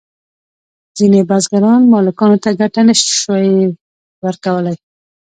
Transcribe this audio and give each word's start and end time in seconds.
ځینې 0.97 1.21
بزګران 1.29 1.81
مالکانو 1.93 2.37
ته 2.43 2.49
ګټه 2.59 2.81
نشوای 2.87 3.47
ورکولی. 4.25 4.75